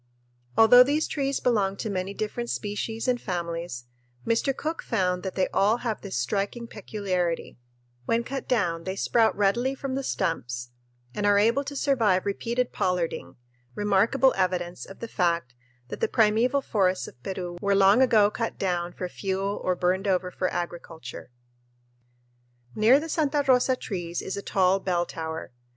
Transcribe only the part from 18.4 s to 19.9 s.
down for fuel or